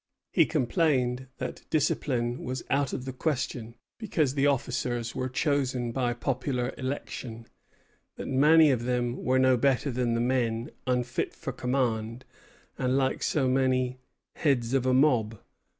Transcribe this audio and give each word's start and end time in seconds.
He 0.31 0.47
complained 0.47 1.27
that 1.37 1.61
discipline 1.69 2.43
was 2.43 2.63
out 2.71 2.91
of 2.91 3.05
the 3.05 3.13
question, 3.13 3.75
because 3.99 4.33
the 4.33 4.47
officers 4.47 5.13
were 5.13 5.29
chosen 5.29 5.91
by 5.91 6.13
popular 6.15 6.73
election; 6.75 7.45
that 8.15 8.27
many 8.27 8.71
of 8.71 8.85
them 8.85 9.17
were 9.23 9.37
no 9.37 9.57
better 9.57 9.91
than 9.91 10.15
the 10.15 10.19
men, 10.19 10.71
unfit 10.87 11.35
for 11.35 11.53
command, 11.53 12.25
and 12.79 12.97
like 12.97 13.21
so 13.21 13.47
many 13.47 13.99
"heads 14.37 14.73
of 14.73 14.87
a 14.87 14.93
mob." 14.95 15.37